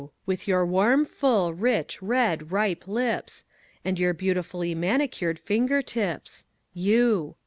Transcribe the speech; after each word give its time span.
With 0.25 0.47
your 0.47 0.65
warm, 0.65 1.05
full, 1.05 1.53
rich, 1.53 2.01
red, 2.01 2.51
ripe 2.51 2.87
lips, 2.87 3.45
And 3.85 3.99
your 3.99 4.15
beautifully 4.15 4.73
manicured 4.73 5.37
finger 5.37 5.83
tips! 5.83 6.43
You! 6.73 7.35